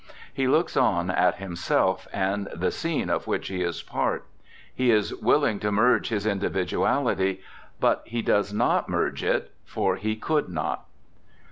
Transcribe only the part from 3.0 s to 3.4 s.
of